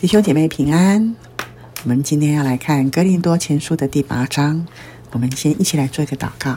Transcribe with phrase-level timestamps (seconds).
[0.00, 1.14] 弟兄姐妹平安，
[1.84, 4.66] 我们今天要来看《哥林多前书》的第八章。
[5.12, 6.52] 我们先一起来做一个祷告。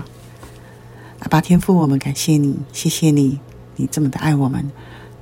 [1.20, 3.38] 阿爸天父，我们感谢你，谢谢你，
[3.76, 4.72] 你这么的爱我们，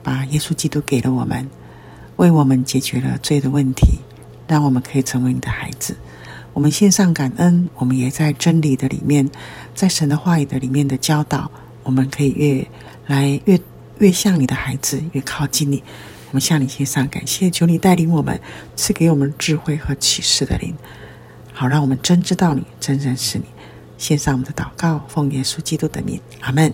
[0.04, 1.50] 把耶稣基督给了我们，
[2.18, 3.98] 为我们解决了罪的问题，
[4.48, 5.98] 让我们可以成为你的孩子。
[6.54, 9.28] 我们献上感恩，我们也在真理的里面，
[9.74, 11.50] 在神的话语的里面的教导，
[11.82, 12.68] 我们可以越
[13.08, 13.60] 来越
[13.98, 15.82] 越像你的孩子，越靠近你。
[16.32, 18.40] 我们向你献上感谢，求你带领我们，
[18.78, 20.74] 赐给我们智慧和启示的灵，
[21.52, 23.44] 好让我们真知道你，真认识你。
[23.98, 26.74] 献上我们的祷告，奉耶稣基督的名，阿门。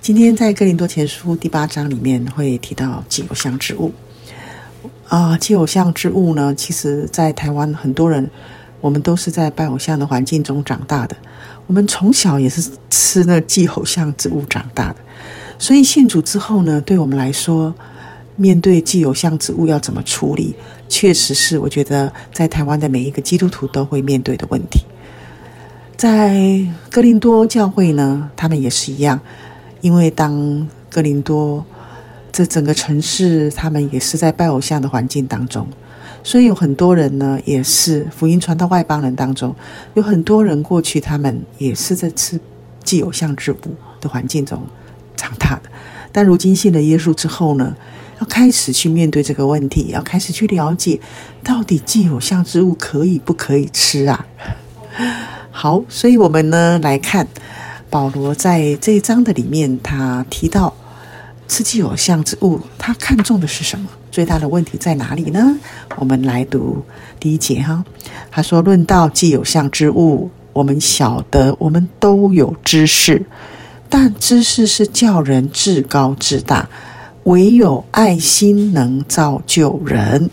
[0.00, 3.92] 今天在哥林多前书第八章里面会提到祭偶像之物
[5.06, 8.28] 啊，祭偶像之物呢，其实在台湾很多人，
[8.80, 11.16] 我们都是在拜偶像的环境中长大的，
[11.68, 14.96] 我们从小也是吃那祭偶像之物长大的。
[15.58, 17.74] 所以信主之后呢，对我们来说，
[18.36, 20.54] 面对既有像之物要怎么处理，
[20.88, 24.80] 确实是我觉得在台湾的每一个基督徒都会面对的问题。
[25.96, 29.20] 在哥林多教会呢，他们也是一样，
[29.80, 31.64] 因为当哥林多
[32.30, 35.66] 这整个城市，他们也是在拜偶像的环境当中，
[36.22, 39.52] 所以有很多人呢，也是福音传到外邦人当中，
[39.94, 42.38] 有很多人过去他们也是在吃
[42.84, 43.56] 既有像之物
[44.00, 44.62] 的环境中。
[45.18, 45.62] 长大的，
[46.12, 47.74] 但如今信了耶稣之后呢，
[48.20, 51.00] 要开始去面对这个问题，要开始去了解，
[51.42, 54.24] 到底祭偶像之物可以不可以吃啊？
[55.50, 57.26] 好，所以我们呢来看
[57.90, 60.72] 保罗在这一章的里面，他提到
[61.48, 63.88] 吃祭偶像之物，他看重的是什么？
[64.10, 65.58] 最大的问题在哪里呢？
[65.96, 66.82] 我们来读
[67.20, 67.84] 第一节哈，
[68.30, 73.24] 他说：“论到祭偶像之物，我们晓得，我们都有知识。”
[73.90, 76.68] 但知识是叫人自高自大，
[77.24, 80.28] 唯有爱心能造就人。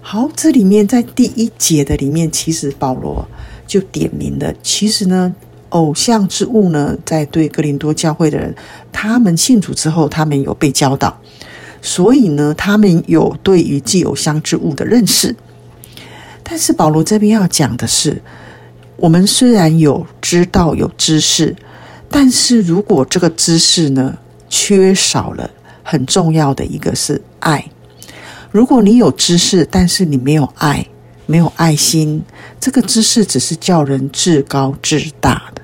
[0.00, 3.28] 好，这里面在第一节的里面，其实保罗
[3.66, 5.34] 就点明了，其实呢，
[5.68, 8.54] 偶像之物呢，在对哥林多教会的人，
[8.90, 11.20] 他们信主之后，他们有被教导，
[11.82, 15.36] 所以呢，他们有对于既偶像之物的认识。
[16.42, 18.22] 但是保罗这边要讲的是，
[18.96, 21.54] 我们虽然有知道有知识。
[22.10, 24.16] 但是如果这个知识呢，
[24.48, 25.50] 缺少了
[25.82, 27.64] 很重要的一个是爱。
[28.50, 30.86] 如果你有知识，但是你没有爱，
[31.26, 32.22] 没有爱心，
[32.58, 35.62] 这个知识只是叫人自高自大的。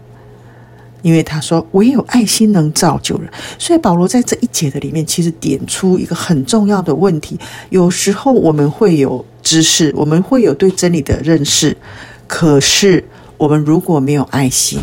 [1.00, 7.38] 因为他说唯有爱心能造就人，所以保罗在这一节的里面，其实点出一个很重要的问题：
[7.69, 11.76] 有时候我们会有知识，我们会有对真理的认识，
[12.26, 13.05] 可是
[13.37, 14.81] 我们如果没有爱心。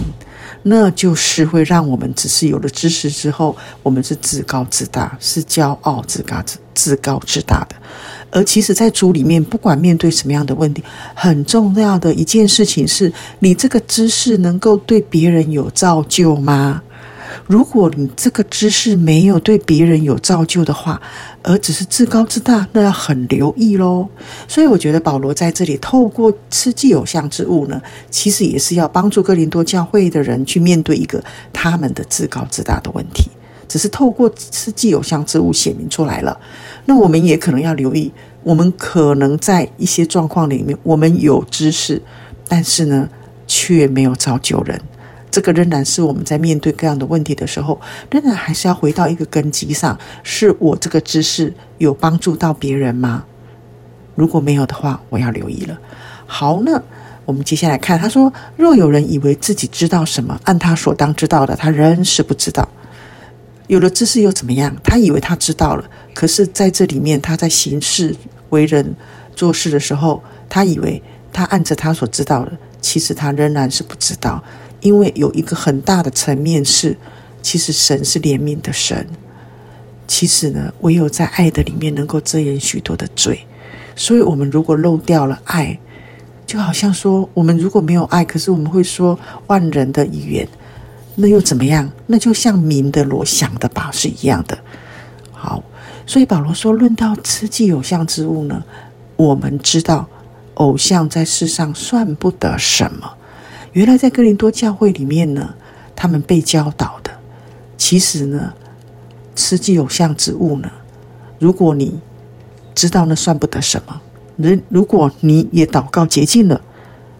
[0.64, 7.76] 那就是会让我们只是有了知识之后，我们是自高自大，是骄傲自高自自高自大的。
[8.30, 10.84] 而其实，在主里面，不管面对什么样的问题，
[11.14, 16.82] 很重要的一件事情是，你这个知识能够对别人有造就吗？
[17.48, 21.02] 如果你这个知识没有对别人有造就的话，
[21.44, 24.08] 而只是自高自大，那要很留意喽。
[24.48, 33.30] 所以我觉得保罗在这里透过吃祭偶像之物呢，其实也是要帮助哥林多教会的人去面对一个他们的自高自大的问题。
[33.68, 36.38] 只是透过吃祭偶像之物显明出来了。
[36.84, 38.12] 那我们也可能要留意，
[38.44, 42.02] 我们可能在一些状况里面，我们有知识，
[42.50, 43.08] 但是呢，
[43.48, 44.82] 却没有造就人。
[45.32, 47.80] 这个仍然是我们在面对各样的问题的时候，
[48.12, 53.24] 仍然还是要回到一个根基上：是我这个知识有帮助到别人吗？
[54.14, 55.80] 如果没有的话，我要留意了。
[56.26, 56.80] 好，那
[57.26, 62.68] 我们接下来看，他说：“若有人以为自己知道什么，按他所当知道的，他仍是不知道。
[63.68, 64.76] 有了知识又怎么样？
[64.84, 68.14] 他以为他知道了，可是在这里面，他在行事
[68.50, 68.94] 为人
[69.34, 74.44] 做事的时候，他以为他按着他所知道的，其实他仍然是不知道。”
[74.82, 76.98] 因为有一个很大的层面是，
[77.42, 79.08] 其实神是怜悯的神。
[80.08, 83.46] 其实呢，唯有在爱的里面能够遮掩许多的罪。
[83.96, 85.80] 所以，我们如果漏掉了爱，
[86.46, 89.18] 就好像说，我们如果没有爱，可是我们会说
[89.48, 90.48] 万人的语言，
[91.16, 91.90] 那又怎么样？
[92.08, 94.58] 那就像明的罗想的吧是一样的。
[95.32, 95.64] 好，
[96.06, 98.64] 所以保罗说，论到吃祭偶像之物呢，
[99.16, 100.08] 我们知道
[100.56, 103.14] 偶像在世上算不得什么。
[103.74, 105.54] 原来在哥林多教会里面呢，
[105.96, 107.12] 他们被教导的，
[107.78, 108.54] 其实呢，
[109.36, 110.70] 吃祭偶像之物呢，
[111.40, 112.00] 如果你
[112.76, 114.02] 知道那算不得什么，
[114.36, 116.60] 如如果你也祷告洁净了，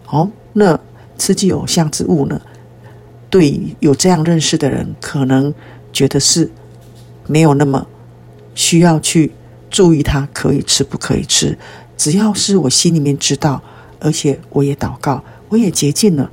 [0.08, 0.78] 哦，那
[1.16, 2.40] 吃祭偶像之物呢，
[3.30, 5.54] 对有这样认识的人，可能
[5.90, 6.50] 觉得是
[7.26, 7.86] 没有那么
[8.54, 9.32] 需要去
[9.70, 11.56] 注意它可以吃不可以吃，
[11.96, 13.62] 只要是我心里面知道，
[14.00, 16.30] 而且我也祷告，我也洁净了，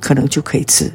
[0.00, 0.90] 可能就可以吃。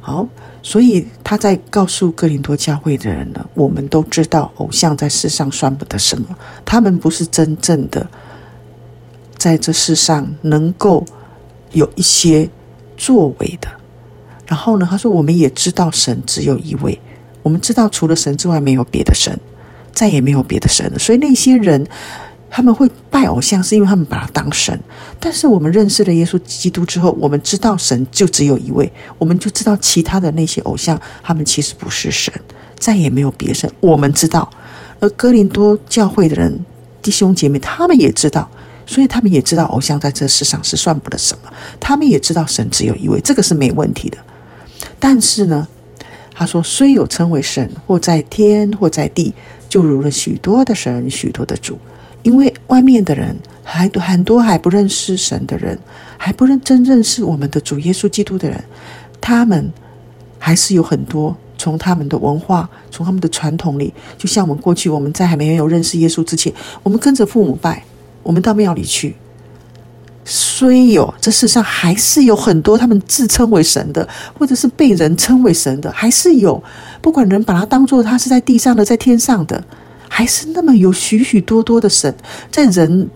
[0.00, 0.26] 好，
[0.62, 6.26] 所以他在告诉哥林多教会的人呢，我们都知道偶像在世上算不得什么，
[6.64, 8.08] 他们不是真正的
[9.36, 11.04] 在这世上能够
[11.72, 12.48] 有一些
[12.96, 13.68] 作为的。
[14.46, 16.98] 然后呢，他说我们也知道神只有一位，
[17.42, 19.38] 我们知道除了神之外没有别的神，
[19.92, 20.98] 再也没有别的神了。
[20.98, 21.86] 所以那些人。
[22.50, 24.78] 他们会拜偶像，是因为他们把他当神。
[25.20, 32.34] 但是我们认识了耶稣基督之后，我们知道神就只有一位，我们就知道其他的那些偶像，他们其实不是神，
[32.76, 33.70] 再也没有别神。
[33.78, 34.50] 我们知道，
[34.98, 36.64] 而哥林多教会的人
[37.00, 38.50] 弟兄姐妹，他们也知道，
[38.84, 41.52] 所以他们也知道偶像在这世上是算不得什么。
[41.78, 44.18] 他们也知道神只有一位，这个是没问题的。
[44.98, 45.68] 但是呢，
[46.34, 49.32] 他说，虽有称为神，或在天，或在地，
[49.68, 51.78] 就如了许多的神，许多的主。
[52.22, 55.78] 因为外面的人还很多还不认识神的人，
[56.18, 58.62] 还不认真认识我们的主耶稣基督的人，
[59.20, 59.70] 他们
[60.38, 66.52] 还是有很多从他们的文化、从他们的传统里，就像我们过去我们在还没有认识耶稣之前，
[66.82, 67.84] 我们跟着父母拜，
[68.22, 69.14] 我们到庙里去。
[70.24, 74.06] 虽有这世上还是有很多他们自称为神的，
[74.38, 76.62] 或者是被人称为神的，还是有，
[77.00, 79.64] 不管人把他当做他是在地上的，在天上的。
[80.20, 82.14] 还是那么有许许多多的神，
[82.50, 83.08] 在人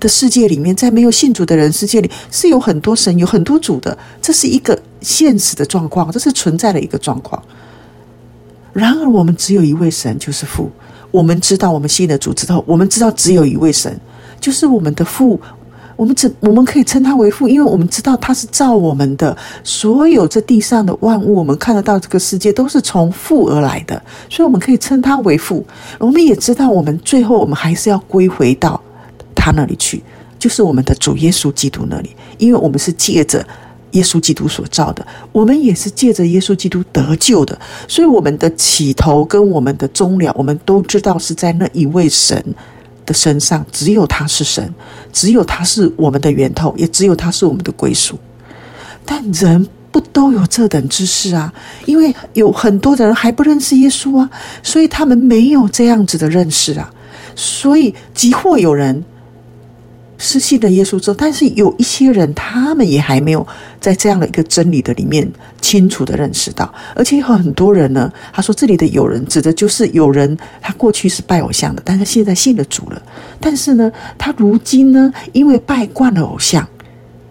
[0.00, 3.96] 的世界里面，在没有信主的人世界里，是有很多神，有很多主的。
[4.20, 7.40] 这是一个现实的状况，这是存在的一个状况。
[8.72, 10.68] 然而，我们只有一位神，就是父。
[11.12, 13.96] 我们知道，我们信的主之后，我们知道只有一位神，
[14.40, 15.40] 就是我们的父。
[15.98, 24.00] 我们只我们可以称他为父，因为我们知道他是造我们的，所有这地上的万物，我们看得到这个世界都是从父而来的，
[24.30, 25.66] 所以我们可以称他为父。
[25.98, 28.80] 我们也知道，我们最后我们还是要归回到
[29.34, 30.00] 他那里去，
[30.38, 33.44] 就是我们的主耶稣基督那里，因为我们是借着
[33.90, 37.58] 耶稣基督所造的，我们也是借着耶稣基督得救的，
[37.88, 42.40] 所以我们的起头跟我们的终了，我们都知道是在那一位神
[43.08, 44.72] 的身上，只有他是神，
[45.12, 48.18] 只有他是我们的源头，也只有他是我们的归属。
[49.04, 51.52] 但人不都有这等知识啊？
[51.86, 54.30] 因为有很多的人还不认识耶稣啊，
[54.62, 56.92] 所以他们没有这样子的认识啊。
[57.34, 59.02] 所以，即或有人。
[60.20, 63.46] 失信了耶稣之后，但是有一些人，他们也还没有
[63.80, 65.30] 在这样的一个真理的里面
[65.60, 73.00] 清楚的认识到，而且有很多人呢，他说这里的有人指的就是有人，他过去是拜偶像的，但是现在信了主了，
[73.38, 76.66] 但是呢，他如今呢，因为拜惯了偶像，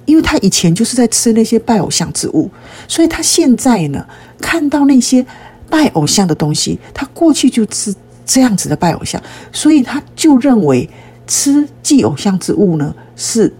[0.05, 2.49] 因为他以前就是在吃那些拜偶像之物，
[2.87, 4.05] 所以他现在呢，
[4.39, 5.25] 看到那些
[5.69, 7.93] 拜偶像的东西，他过去就是
[8.25, 10.89] 这样子的拜偶像，所以他就认为。
[11.27, 13.53] 吃祭偶像之物呢，是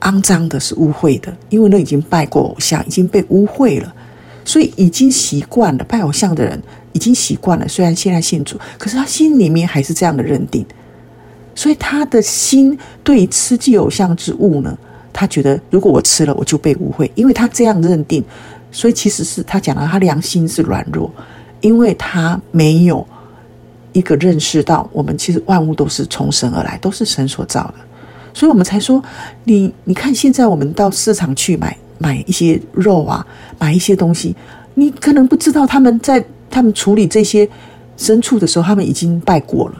[0.00, 3.94] 肮脏的，是污秽的，因为那已经拜过偶像，已经被污秽了，
[4.44, 6.60] 所以已经习惯了拜偶像的人
[6.92, 7.66] 已经习惯了。
[7.68, 10.66] 虽然现在信主，可是他心里面还是这样的认定，
[11.54, 14.76] 所以他的心对于吃祭偶像之物呢，
[15.12, 18.22] 他觉得如果我吃了，我就被污秽，因为他这样认定，
[18.70, 21.10] 所以其实是他讲了，他良心是软弱，
[21.60, 23.06] 因为他没有。
[23.96, 27.74] 一个认识到，我们其实万物都是从神而来，都是神所造的，
[28.34, 29.02] 所以我们才说，
[29.44, 33.26] 你你看，现在我们到市场去买买一些肉啊，
[33.58, 34.36] 买一些东西，
[34.74, 37.48] 你可能不知道他们在他们处理这些
[37.96, 39.74] 牲畜的时候，他们已经拜过了，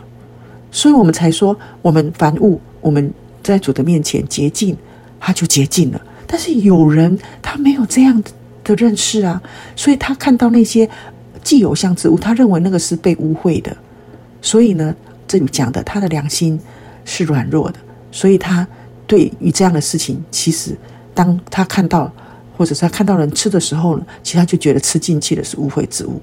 [0.70, 4.74] 所以我们才说，我们凡物我们在主的面前洁净，
[5.20, 6.00] 他就洁净了。
[6.26, 8.24] 但是有人他没有这样
[8.64, 9.42] 的认识啊，
[9.76, 10.88] 所以他看到那些
[11.44, 13.76] 既有像之物，他认为那个是被污秽的。
[14.46, 14.94] 所以呢，
[15.26, 16.56] 这里讲的他的良心
[17.04, 17.78] 是软弱的，
[18.12, 18.64] 所以他
[19.04, 20.78] 对于这样的事情，其实
[21.12, 22.08] 当他看到
[22.56, 26.20] 或者他看到人吃的时候呢，其实他就觉得吃进去的是污秽之物。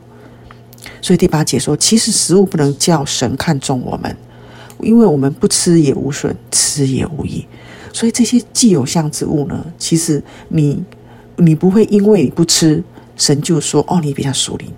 [1.02, 4.16] 所以第八节说，其实食物不能叫神看重我们，
[4.80, 7.46] 因为我们不吃也无损，吃也无益。
[7.92, 10.82] 所以这些既有像之物呢，其实你
[11.36, 12.82] 你不会因为你不吃，
[13.18, 14.72] 神就说哦，你比较属灵，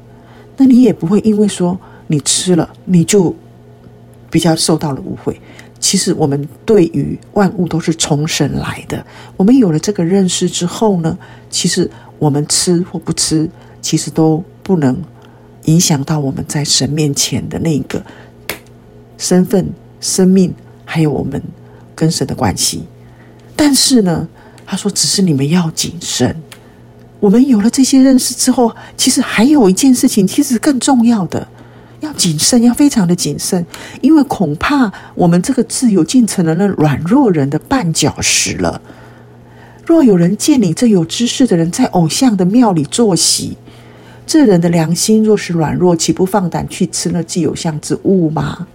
[0.57, 1.79] 那你也不会因为说。
[2.07, 3.35] 你吃了，你就
[4.29, 5.39] 比较受到了误会。
[5.79, 9.05] 其实我们对于万物都是从神来的。
[9.37, 11.17] 我们有了这个认识之后呢，
[11.49, 13.47] 其实我们吃或不吃，
[13.81, 14.99] 其实都不能
[15.65, 18.03] 影响到我们在神面前的那个
[19.17, 19.69] 身份、
[19.99, 20.53] 生命，
[20.85, 21.41] 还有我们
[21.93, 22.83] 跟神的关系。
[23.55, 24.27] 但是呢，
[24.65, 26.35] 他说，只是你们要谨慎。
[27.19, 31.47] 我们有了这些认识之后，其实还有一件事情，其实更重要的。
[32.05, 33.65] 要谨慎，要非常的谨慎，
[34.01, 38.79] 因为恐怕我们这个自由竟成了那软弱人的绊脚石了。
[39.85, 43.57] 若有人见你这有知识的人在偶像的庙里坐席，
[44.25, 48.67] 这人的良心若是软弱，岂不放胆去吃那祭偶像之物吗？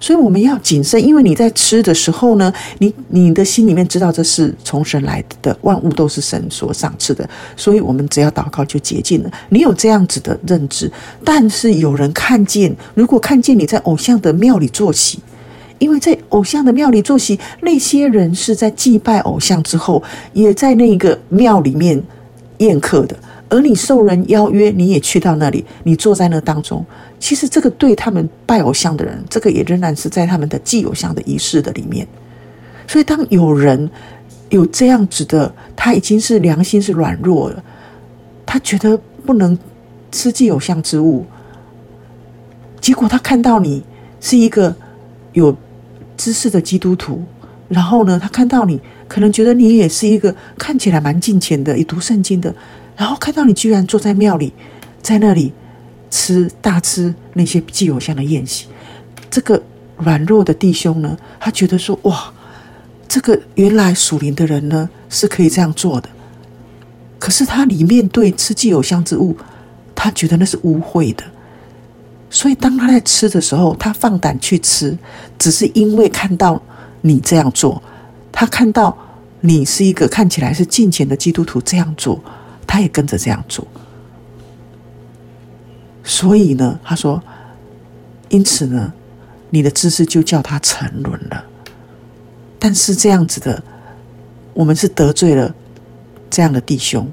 [0.00, 9.30] 所以我们要谨慎，因为你在吃的时候呢，你你的心里面知道这是从神来的，万物都是神所赏赐的，所以我们只要祷告就洁净了。
[9.50, 10.90] 你有这样子的认知，
[11.22, 15.18] 但是有人看见，如果看见你在偶像的庙里坐席，
[15.78, 20.02] 因为在偶像的庙里坐席，那些人是在祭拜偶像之后，
[20.32, 22.02] 也在那个庙里面
[22.58, 23.14] 宴客的。
[23.50, 26.86] 而你受人邀约，你也去到那里，你坐在那当中。
[27.18, 32.06] 其实这个对他们拜偶像的人，这个也仍然是在他们的祭偶像的仪式的里面。
[32.86, 33.90] 所以，当有人
[34.48, 37.62] 有这样子的，他已经是良心是软弱了，
[38.46, 39.58] 他觉得不能
[40.10, 41.26] 吃祭偶像之物。
[42.80, 43.82] 结果他看到你
[44.20, 44.74] 是一个
[45.34, 45.54] 有
[46.16, 47.22] 知识的基督徒，
[47.68, 52.54] 然后呢，他看到你可能觉得你也是一个看起来蛮敬虔的，也读圣经的。
[53.00, 54.52] 然后看到你居然坐在庙里，
[55.00, 55.54] 在那里
[56.10, 58.66] 吃大吃那些祭偶像的宴席，
[59.30, 59.62] 这个
[59.96, 62.30] 软弱的弟兄呢，他觉得说：哇，
[63.08, 66.10] 这个原来属灵的人呢是可以这样做的。
[67.18, 69.34] 可是他里面对吃祭偶像之物，
[69.94, 71.24] 他觉得那是污秽的。
[72.28, 74.94] 所以当他在吃的时候，他放胆去吃，
[75.38, 76.62] 只是因为看到
[77.00, 77.82] 你这样做，
[78.30, 78.94] 他看到
[79.40, 82.22] 你是一个看起来是敬虔的基督徒这样做。
[82.72, 83.66] 他也跟着这样做，
[86.04, 87.20] 所以呢，他说，
[88.28, 88.92] 因此呢，
[89.50, 91.44] 你的知识就叫他沉沦了。
[92.60, 93.60] 但是这样子的，
[94.54, 95.52] 我们是得罪了
[96.30, 97.10] 这样的弟兄，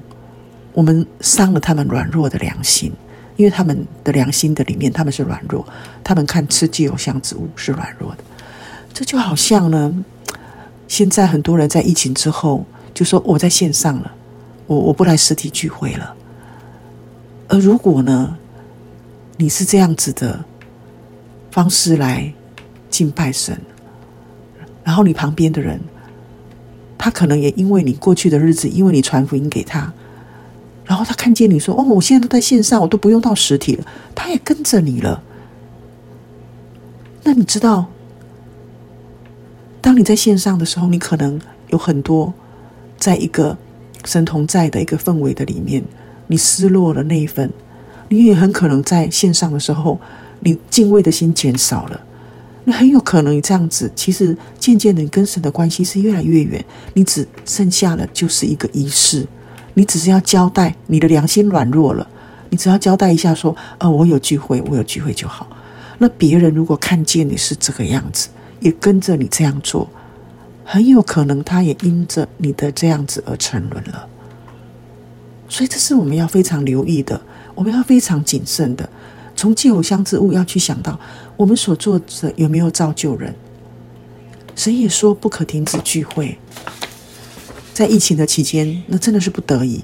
[0.72, 2.92] 我们伤了他们软弱的良心，
[3.36, 5.66] 因为他们的良心的里面，他们是软弱，
[6.04, 8.18] 他们看吃祭偶像之物是软弱的。
[8.94, 9.92] 这就好像呢，
[10.86, 14.14] 现在很多人在疫情之后就说我在线上了。
[14.68, 16.14] 我我不来实体聚会了，
[17.48, 18.36] 而如果呢，
[19.38, 20.44] 你是这样子的
[21.50, 22.30] 方式来
[22.90, 23.58] 敬拜神，
[24.84, 25.80] 然后你旁边的人，
[26.98, 29.90] 他可能也因为你过去的日子，因为你传福音给他，
[30.84, 35.22] 然后他看见你说：“哦，我现在都在线上，我都不用到实体了。”他也跟着你了。
[37.22, 37.86] 那你知道，
[39.80, 42.34] 当你在线上的时候，你可能有很多
[42.98, 43.56] 在一个。
[44.04, 45.82] 神同在的一个氛围的里面，
[46.26, 47.50] 你失落了那一份，
[48.08, 50.00] 你也很可能在线上的时候，
[50.40, 52.00] 你敬畏的心减少了。
[52.64, 56.62] 那很有可能你这样子，其实渐渐的你跟神的关系是越来越远，
[56.92, 59.26] 你只剩下了就是一个仪式，
[59.74, 62.06] 你只是要交代，你的良心软弱了，
[62.50, 65.48] 你只要交代一下说，呃，我有聚会，我有聚会就好。
[65.96, 68.28] 那别人如果看见你是这个样子，
[68.60, 69.88] 也跟着你这样做。
[70.70, 74.06] 很有可能他也因着你的这样子而沉沦了，
[75.48, 77.18] 所以这是我们要非常留意的，
[77.54, 78.86] 我们要非常谨慎的。
[79.34, 81.00] 从祭偶像之物要去想到
[81.38, 83.34] 我们所做的有没有造就人。
[84.54, 86.36] 神也说不可停止聚会，
[87.72, 89.82] 在疫情的期间，那真的是不得已，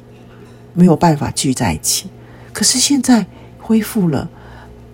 [0.74, 2.10] 没有办法聚在一起。
[2.52, 3.24] 可是现在
[3.58, 4.28] 恢复了，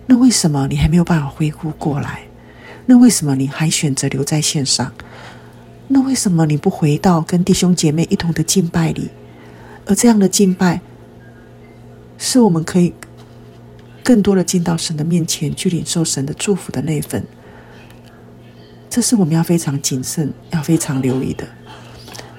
[0.05, 2.21] 那为什么你还没有办法恢复过来？
[2.85, 4.93] 那为什么你还选择留在线上？
[5.93, 9.09] 那为什么你不回到跟弟兄姐妹一同的敬拜里？
[9.85, 10.79] 而这样的敬拜，
[12.17, 12.93] 是我们可以
[14.01, 17.21] 更多的进到神的面前去领受神的祝福的那份。
[18.89, 21.45] 这是我们要非常谨慎、要非常留意的。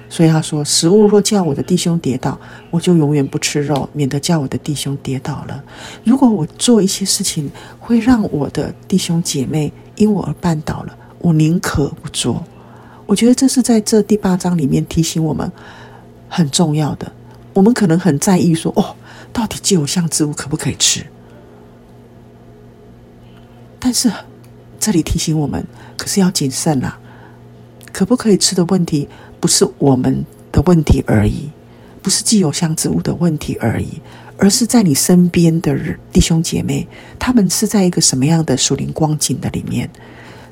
[0.09, 2.39] 所以他说：“食物若叫我的弟兄跌倒，
[2.71, 5.63] 我就永远不吃肉，免得叫我的弟兄跌倒了。
[6.03, 12.43] 如果我做一些事情会让我的弟兄姐妹因我而绊倒了，我宁可不做。”
[13.13, 15.51] 我觉得这是在这第八章里面提醒我们
[16.27, 17.11] 很重要的。
[17.53, 18.95] 我们可能很在意说，哦，
[19.31, 21.05] 到底祭偶像植物可不可以吃？
[23.77, 24.11] 但是
[24.79, 25.63] 这里提醒我们，
[25.95, 26.99] 可是要谨慎啦。
[27.91, 29.07] 可不可以吃的问题，
[29.39, 31.51] 不是我们的问题而已，
[32.01, 34.01] 不是既有像植物的问题而已，
[34.37, 35.77] 而是在你身边的
[36.11, 36.87] 弟兄姐妹，
[37.19, 39.87] 他们是在一个什么样的属灵光景的里面？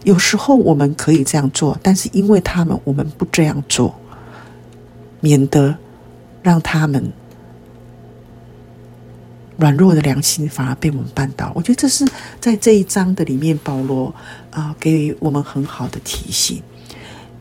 [0.03, 3.93] 有时候我们可以这样做，但是因为他们，我们不这样做，
[5.19, 5.75] 免得
[6.41, 7.11] 让他们
[9.57, 11.51] 软弱的良心反而被我们绊倒。
[11.53, 12.03] 我觉得这是
[12.39, 14.13] 在这一章的里面，保罗
[14.49, 16.63] 啊给予我们很好的提醒。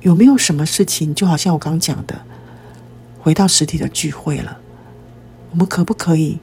[0.02, 2.20] 有没有什么事情，就好像我刚刚讲的，
[3.20, 4.58] 回到实体的聚会了，
[5.50, 6.38] 我们可不可以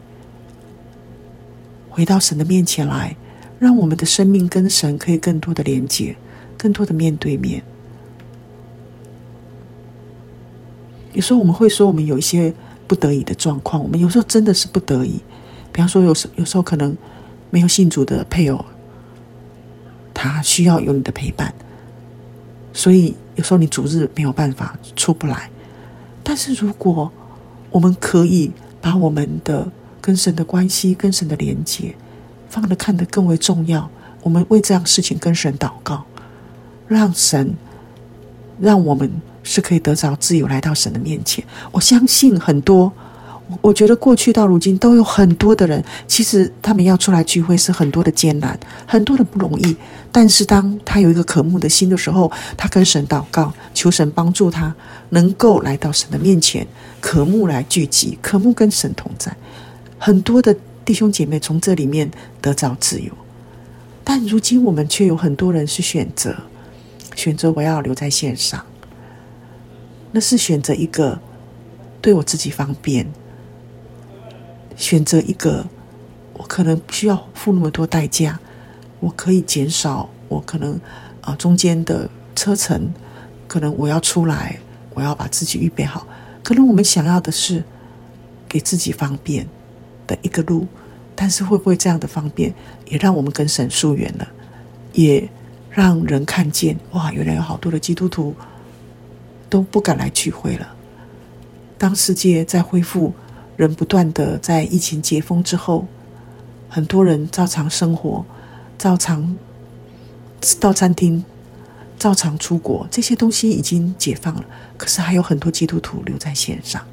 [1.90, 3.16] 回到神的面前来？
[3.60, 6.16] 让我们的生命跟神可以更多的连接，
[6.58, 7.64] 更多的面对面。
[11.14, 12.54] 有时候我们会说，我们有一些
[12.86, 15.20] 不得已的状况，我们有时候真的是不得已。
[15.72, 16.96] 比方说，有时有时候可能
[17.50, 18.64] 没有信主的配偶，
[20.14, 21.54] 他需要有你的陪伴，
[22.74, 25.50] 所以有时候你主日没有办法出不来。
[26.24, 27.12] 但是如果
[27.72, 31.96] 我们可以把我们的跟神的关系、跟神的连接
[32.50, 33.90] 放得看得更为重要，
[34.22, 36.04] 我们为这样事情跟神祷告，
[36.88, 37.54] 让神
[38.60, 39.12] 让我们。
[39.50, 41.42] 是可以得着自由来到神的面前。
[41.72, 42.92] 我相信很多，
[43.62, 49.74] 我觉得过去到如今都有很多的人，其实他们要出来聚会是很多的艰难，很多的不容易。
[50.12, 54.76] 但是当他有一个渴慕的心的时候，他跟神祷告，求神帮助他
[55.12, 56.68] 能够来到神的面前，
[57.00, 59.34] 渴慕来聚集，渴慕跟神同在。
[59.98, 60.54] 很多的
[60.88, 62.10] 弟兄姐妹从这里面
[62.42, 63.12] 得着自由，
[64.06, 66.34] 但如今我们却有很多人是选择，
[67.14, 68.66] 选择我要留在线上。
[70.14, 71.20] 那是选择一个
[72.02, 73.06] 对我自己方便，
[74.78, 75.68] 选择一个
[76.32, 78.40] 我可能不需要付那么多代价，
[79.02, 80.80] 我可以减少我可能
[81.20, 82.94] 啊中间的车程，
[83.46, 84.58] 可能我要出来，
[84.94, 86.08] 我要把自己预备好。
[86.42, 87.62] 可能我们想要的是
[88.48, 89.46] 给自己方便
[90.08, 90.66] 的一个路，
[91.14, 92.52] 但是会不会这样的方便
[92.88, 94.28] 也让我们跟神疏远了，
[94.94, 95.30] 也
[95.70, 98.34] 让人看见哇，原来有好多的基督徒。
[99.50, 100.76] 都不敢来聚会了。
[101.78, 103.14] 当世界在恢复，
[103.56, 105.88] 人不断的在疫情解封之后，
[106.68, 108.26] 很多人照常生活，
[108.78, 109.38] 照常
[110.60, 111.24] 到餐厅，
[111.98, 114.44] 照常出国，这些东西已经解放了。
[114.76, 116.86] 可是还有很多基督徒留在线上。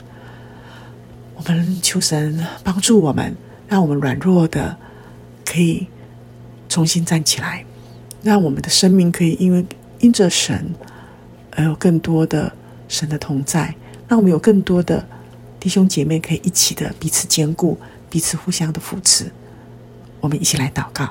[1.34, 3.36] 我们求神帮助我们，
[3.68, 4.76] 让我们软弱的
[5.44, 5.86] 可以
[6.68, 7.64] 重新站起来，
[8.22, 9.64] 让我们的生命可以因为
[10.00, 10.74] 因着神。
[11.56, 12.52] 而有更多的
[12.88, 13.72] 神的同在，
[14.08, 15.06] 让我们有更多的
[15.60, 17.78] 弟兄姐妹可以一起的彼此坚固，
[18.10, 19.30] 彼此互相的扶持。
[20.20, 21.10] 我们一起来祷告。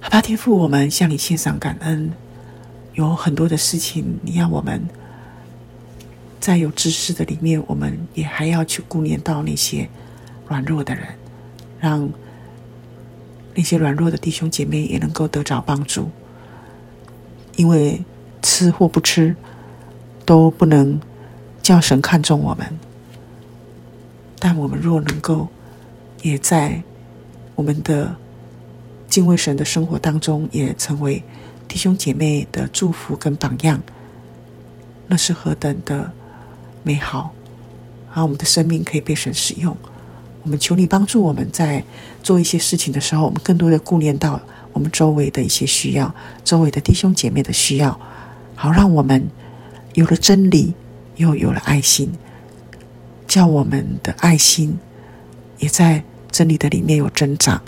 [0.00, 2.10] 好吧，天父，我们向你献上感恩。
[2.94, 4.82] 有很多的事情，你要我们
[6.44, 9.88] 在有知识的里面，我们也还要去顾念到那些
[10.46, 11.08] 软弱的人，
[11.80, 12.06] 让
[13.54, 16.10] 那些软弱的弟兄姐妹也能够得着帮助。
[17.56, 18.04] 因为
[18.42, 19.34] 吃或不吃
[20.26, 21.00] 都不能
[21.62, 22.78] 叫神看重我们，
[24.38, 25.48] 但我们若能够
[26.20, 26.82] 也在
[27.54, 28.14] 我们的
[29.08, 31.22] 敬畏神的生活当中，也成为
[31.66, 33.80] 弟兄姐妹的祝福跟榜样，
[35.06, 36.12] 那是何等的
[36.84, 37.34] 美好！
[38.12, 39.76] 啊，我们的生命可以被神使用。
[40.44, 41.82] 我们求你帮助我们在
[42.22, 44.40] 做一些事情的时候，我们更多的顾念到。
[44.74, 47.96] 我们周围的一些需要，周围的弟兄姐妹的需要，
[48.56, 49.30] 好让我们
[49.92, 50.74] 有了真理，
[51.14, 52.12] 又有了爱心，
[53.28, 54.76] 叫我们的爱心
[55.60, 57.62] 也在真理的里面有增长，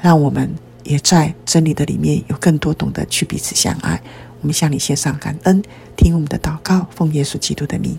[0.00, 4.00] 让我们也在真理的里面有更多懂得去彼此相爱。
[4.40, 5.62] 我们向你献上感恩，
[5.94, 7.98] 听我们的祷告，奉耶稣基督的名，